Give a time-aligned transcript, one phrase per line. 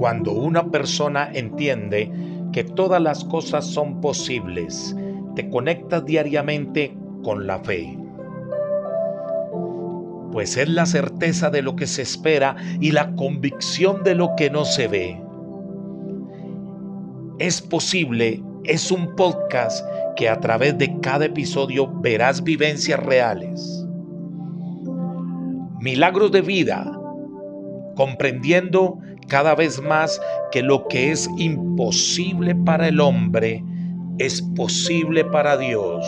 [0.00, 2.10] cuando una persona entiende
[2.54, 4.96] que todas las cosas son posibles,
[5.36, 7.98] te conectas diariamente con la fe.
[10.32, 14.48] Pues es la certeza de lo que se espera y la convicción de lo que
[14.48, 15.20] no se ve.
[17.38, 19.86] Es posible es un podcast
[20.16, 23.86] que a través de cada episodio verás vivencias reales.
[25.78, 26.99] Milagros de vida,
[27.94, 33.62] comprendiendo cada vez más que lo que es imposible para el hombre
[34.18, 36.04] es posible para Dios.